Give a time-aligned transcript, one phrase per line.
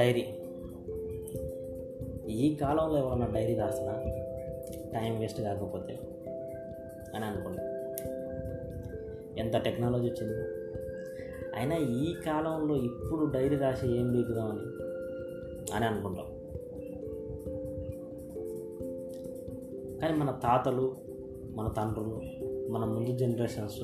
[0.00, 0.26] Dairy.
[2.32, 3.92] ఈ కాలంలో ఎవరన్నా డైరీ రాసినా
[4.94, 5.98] టైం వేస్ట్ కాకపోతే
[7.14, 7.62] అని అనుకోండి.
[9.40, 10.60] ఎంత టెక్నాలజీ వచ్చింది?
[11.54, 14.60] అయినా ఈ కాలంలో ఇప్పుడు డైరీ రాసి ఏం బీకుదామని
[15.74, 15.84] అని?
[15.84, 16.26] అనుకుంటాం.
[19.98, 20.96] కానీ మన తాతలు
[21.54, 22.20] మన తండ్రులు
[22.70, 23.80] మన ముందు జనరేషన్స్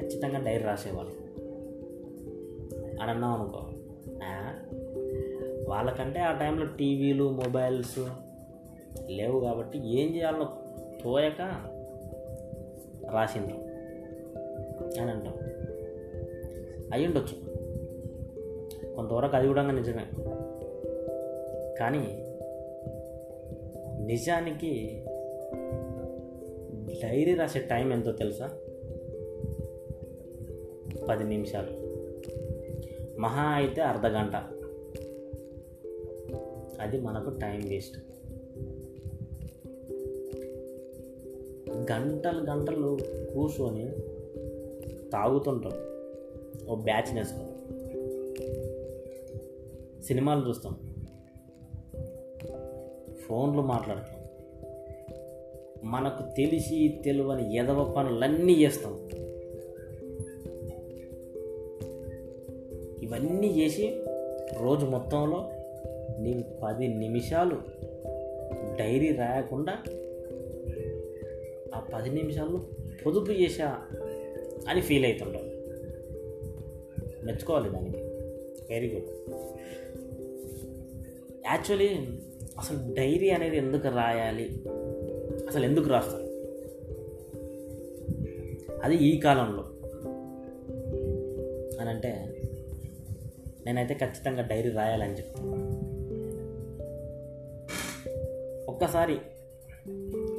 [0.00, 1.12] ఖచ్చితంగా డైరీ రాసేవాళ్ళు.
[3.02, 3.69] అని అన్నాం అనుకో.
[5.70, 7.98] వాళ్ళకంటే ఆ టైంలో టీవీలు మొబైల్స్
[9.08, 10.48] లేవు కాబట్టి ఏం చేయాలో
[11.04, 11.40] తోయక
[13.12, 13.56] రాసిండ్రు.
[15.00, 15.34] అని అంటాం.
[16.92, 17.50] అయి ఉండొచ్చు.
[18.94, 20.06] కొంతవరకు అది కూడా నిజమే.
[21.80, 22.24] కానీ
[24.04, 25.04] నిజానికి
[27.02, 28.50] డైరీ రాసే టైం ఎంతో తెలుసా?
[31.08, 31.70] పది నిమిషాలు.
[33.20, 34.59] మహా అయితే అర్ధ గంట.
[36.80, 37.98] అది మనకు టైం వేస్ట్.
[41.92, 42.98] గంటలు గంటలు
[43.34, 43.90] కూర్చొని
[45.12, 45.72] తాగుతుంటాం.
[46.68, 47.50] ఓ బ్యాచ్ వేసుకొని
[50.02, 50.76] సినిమాలు చూస్తాం.
[53.26, 54.20] ఫోన్లు మాట్లాడతాం.
[55.90, 59.08] మనకు తెలిసి తెలియని ఎదవ పనులన్నీ చేస్తాం.
[63.02, 64.04] ఇవన్నీ చేసి
[64.60, 65.50] రోజు మొత్తంలో
[66.18, 67.60] నీవు పది నిమిషాలు
[68.78, 69.72] డైరీ రాయకుండా
[71.74, 72.62] ఆ పది నిమిషాలు
[73.06, 73.78] పొదుపు చేశా
[74.68, 75.42] అని ఫీల్ అవుతుంటాం
[77.24, 77.96] మెచ్చుకోవాలి దానికి.
[78.70, 79.04] వెరీ గుడ్
[81.46, 81.88] యాక్చువల్లీ
[82.58, 84.62] అసలు డైరీ అనేది ఎందుకు రాయాలి?
[85.48, 86.30] అసలు ఎందుకు రాస్తారు?
[88.82, 89.64] అది ఈ కాలంలో.
[91.80, 92.36] అని అంటే
[93.66, 95.69] నేనైతే ఖచ్చితంగా డైరీ రాయాలని చెప్తాను
[98.70, 99.18] ఒక్కసారి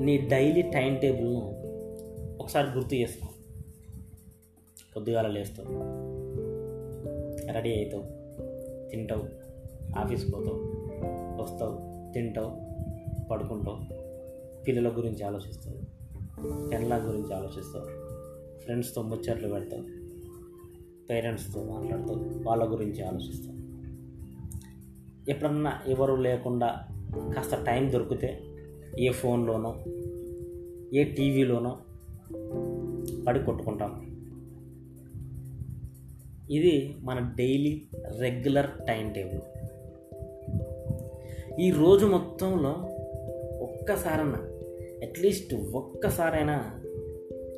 [0.00, 1.62] నీ డైలీ టైం టేబుల్ను
[2.40, 3.28] ఒకసారి గుర్తు చేసుకో.
[4.96, 5.68] పొద్దుగాల లేస్తావు.
[7.52, 8.02] రెడీ అవుతావు
[8.90, 9.22] తింటావు.
[9.98, 10.60] ఆఫీస్కి పోతావు.
[11.42, 12.12] వస్తావు.
[12.12, 12.72] తింటావు.
[13.28, 13.78] పడుకుంటావు.
[14.64, 15.76] పిల్లల గురించి ఆలోచిస్తావు.
[16.68, 17.84] పెన్ల గురించి ఆలోచిస్తావు.
[18.60, 19.82] ఫ్రెండ్స్తో ముచ్చట్లు పెడతావు.
[21.10, 22.48] పేరెంట్స్తో మాట్లాడతావు.
[22.48, 23.62] వాళ్ళ గురించి ఆలోచిస్తావు.
[25.30, 26.80] ఎప్పుడన్నా ఎవరు లేకుండా
[27.16, 28.40] కాస్త టైం దొరికితే
[28.98, 29.78] ఏ ఫోన్లోనో
[30.94, 31.78] ఏ టీవీలోనో
[33.26, 34.12] పడి కొట్టుకుంటాం.
[36.50, 37.82] ఇది మన డైలీ
[38.18, 39.40] రెగ్యులర్ టైం టేబుల్.
[41.60, 42.70] ఈ రోజు మొత్తంలో
[43.64, 44.38] ఒక్కసారన్నా
[45.08, 46.82] అట్లీస్ట్ ఒక్కసారైనా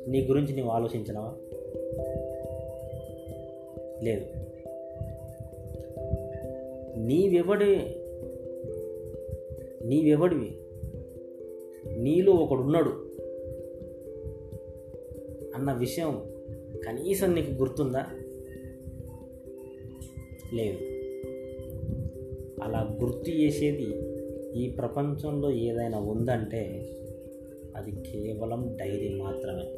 [0.07, 1.35] నీ గురించి నీవు ఆలోచించినావా?
[4.03, 4.25] లేదు.
[6.99, 7.95] నీవెవడి
[9.85, 10.59] నీవెవడివి?
[11.99, 12.89] నీలో ఒకడున్నాడు.
[15.55, 16.23] అన్న విషయం
[16.87, 18.05] కనీసం నీకు గుర్తుందా?
[20.53, 20.77] లేదు.
[22.63, 23.95] అలా గుర్తు చేసేది
[24.59, 26.89] ఈ ప్రపంచంలో ఏదైనా ఉందంటే
[27.75, 29.75] అది కేవలం డైరీ మాత్రమే.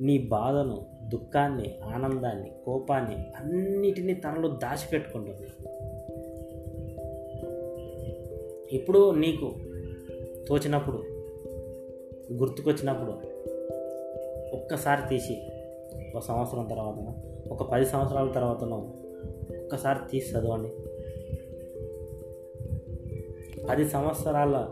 [0.00, 5.68] నీ బాధను దుఃఖాన్ని ఆనందాన్ని కోపాన్ని అన్నిటినీ తనలో దాచిపెట్టుకుంటుంది.
[8.72, 9.54] ఇప్పుడు నీకు
[10.48, 11.02] తోచినప్పుడు
[12.32, 13.10] గుర్తుకొచ్చినప్పుడు
[14.56, 15.36] ఒక్కసారి తీసి
[16.14, 17.14] ఒక సంవత్సరం తర్వాతనో
[17.50, 18.76] ఒక పది సంవత్సరాల తర్వాతనో
[19.62, 20.68] ఒక్కసారి తీసి చదవండి.
[23.66, 24.70] పది సంవత్సరాల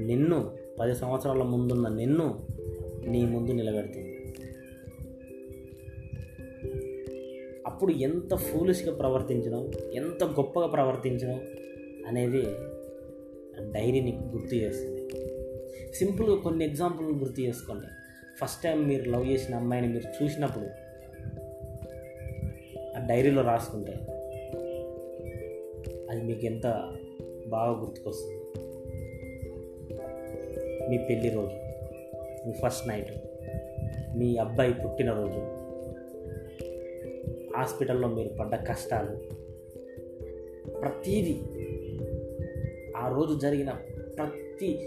[0.00, 2.40] నిన్ను పది సంవత్సరాల ముందున్న నిన్ను
[3.06, 4.16] నీ ముందు నిలబెడుతుంది
[7.66, 11.40] అప్పుడు ఎంత ఫూలిష్గా ప్రవర్తించడం ఎంత గొప్పగా ప్రవర్తించడం
[12.06, 12.42] అనేది
[13.72, 15.00] డైరీ నీకు గుర్తు చేస్తుంది.
[15.94, 17.86] సింపుల్గా కొన్ని ఎగ్జాంపుల్ గుర్తు చేసుకోండి.
[18.38, 20.64] ఫస్ట్ టైం మీరు లవ్ చేసిన అమ్మాయిని మీరు చూసినప్పుడు
[22.96, 23.92] ఆ డైరీలో రాసుకుంటే
[26.10, 26.66] అది మీకు ఎంత
[27.48, 28.36] బాగా గుర్తుకొస్తుంది.
[30.90, 31.56] మీ పెళ్ళి రోజు
[32.46, 33.10] మీ ఫస్ట్ నైట్
[34.16, 35.40] మీ అబ్బాయి పుట్టినరోజు
[37.56, 39.14] హాస్పిటల్లో మీరు పడ్డ కష్టాలు
[40.70, 41.42] ప్రతీది
[43.00, 43.70] ఆ రోజు జరిగిన
[44.16, 44.78] ప్రతి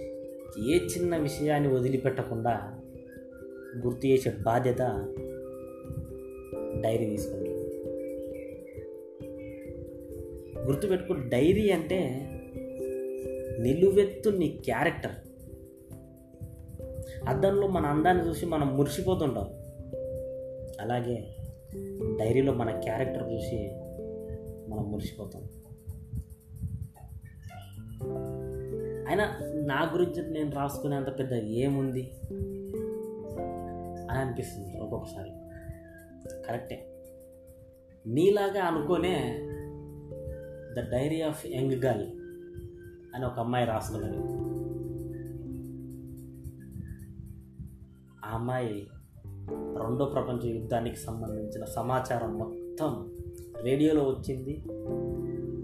[0.71, 2.79] ఏ చిన్న విషయాన్ని వదిలిపెట్టకుండా
[3.85, 4.81] గుర్తు చేసే బాధ్యత
[6.81, 7.53] డైరీ తీసుకుంటుంది
[10.59, 12.29] గుర్తుపెట్టుకో డైరీ అంటే
[13.59, 15.11] నిలువెత్తు నీ క్యారెక్టర్.
[17.27, 19.47] అద్దంలో మన అందాన్ని చూసి మనం మురిసిపోతుంటాం.
[20.81, 21.35] అలాగే
[22.19, 23.57] డైరీలో మన క్యారెక్టర్ చూసి
[24.69, 25.62] మనం మురిసిపోతాం.
[29.13, 32.13] అయినా నా గురించి నేను రాసుకునేంత పెద్ద ఏముంది
[34.09, 35.31] అని అనిపిస్తుంది ఒక్కొక్కసారి.
[36.47, 36.93] కరెక్టే.
[38.07, 39.39] నీలాగా అనుకోనే
[40.73, 42.05] the diary of young girl
[43.15, 44.17] అని ఒక అమ్మాయి రాసుకున్నది.
[48.25, 48.87] ఆ అమ్మాయి
[49.55, 53.15] రెండో ప్రపంచ యుద్ధానికి సంబంధించిన సమాచారం మొత్తం
[53.61, 54.63] రేడియోలో వచ్చింది.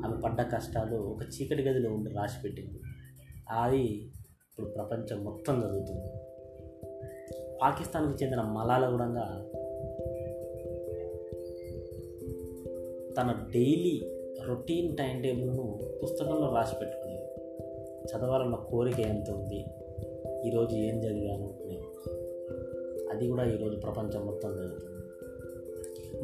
[0.05, 2.81] ఆమె పడ్డ కష్టాలు ఒక చీకటి గదిలో ఉండి రాసి పెట్టింది
[3.51, 6.11] అది ఇప్పుడు ప్రపంచం మొత్తం జరుగుతుంది
[7.61, 9.05] పాకిస్తాన్కి చెందిన మలాల కూడా
[13.17, 14.11] తన డైలీ
[14.47, 17.25] రొటీన్ టైం టేబుల్ను పుస్తకంలో రాసి పెట్టుకునేది
[18.07, 19.65] చదవాలన్న కోరిక ఎంత ఉంది.
[20.47, 21.81] ఈరోజు ఏం చదివాను అనేది
[23.09, 24.99] అది కూడా ఈరోజు ప్రపంచం మొత్తం జరుగుతుంది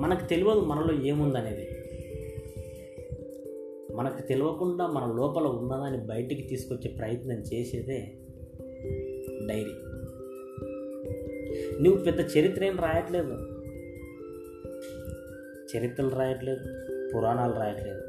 [0.01, 1.74] మనకు తెలియదు మనలో ఏముందనేది.
[3.95, 8.17] మనకు తెలియకుండా మన లోపల ఉన్నదాన్ని బయటికి తీసుకొచ్చే ప్రయత్నం చేసేదే
[9.47, 9.73] డైరీ.
[11.83, 13.33] నువ్వు పెద్ద చరిత్ర ఏం రాయట్లేదు?
[15.77, 16.59] చరిత్రలు రాయట్లేదు
[17.15, 18.01] పురాణాలు రాయట్లేదు.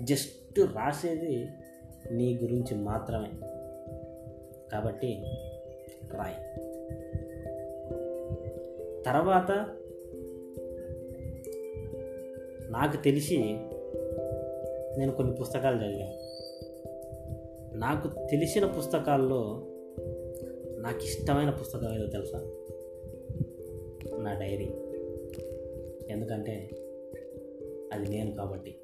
[0.00, 1.48] జస్ట్ రాసేది
[2.12, 3.30] నీ గురించి మాత్రమే.
[4.72, 5.24] కాబట్టి
[6.12, 6.34] రాయి.
[9.02, 9.66] తర్వాత
[12.70, 13.56] నాకు తెలిసి
[14.98, 16.32] నేను కొన్ని పుస్తకాలు చదివాను.
[17.78, 19.66] నాకు తెలిసిన పుస్తకాల్లో
[20.78, 22.38] నాకు ఇష్టమైన పుస్తకం ఏదో తెలుసా?
[24.18, 24.70] నా డైరీ.
[26.08, 26.70] ఎందుకంటే
[27.92, 28.78] అది నేను కాబట్టి.